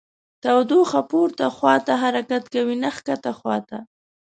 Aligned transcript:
تودوخه 0.43 1.01
پورته 1.09 1.45
خواته 1.57 1.93
حرکت 2.03 2.43
کوي 2.53 2.75
نه 2.83 2.89
ښکته 2.95 3.31
خواته. 3.39 3.77